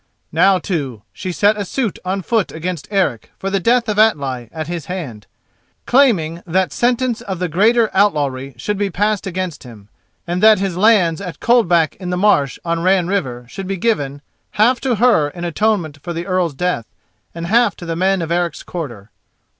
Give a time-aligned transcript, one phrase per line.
[0.31, 4.49] Now, too, she set a suit on foot against Eric for the death of Atli
[4.51, 5.27] at his hand,
[5.85, 9.89] claiming that sentence of the greater outlawry should be passed against him,
[10.25, 14.23] and that his lands at Coldback in the Marsh on Ran River should be given,
[14.53, 16.87] half to her in atonement for the Earl's death,
[17.35, 19.11] and half to the men of Eric's quarter.